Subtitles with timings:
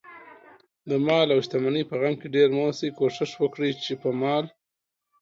[0.89, 4.45] دمال اوشتمنۍ په غم کې ډېر مه اوسئ، کوښښ وکړئ، چې په مال